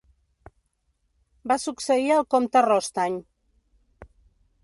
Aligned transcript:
Va 1.51 1.57
succeir 1.65 2.09
al 2.15 2.25
comte 2.35 2.65
Rostany. 2.69 3.21